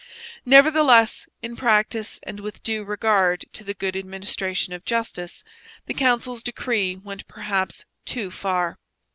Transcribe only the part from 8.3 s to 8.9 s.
far.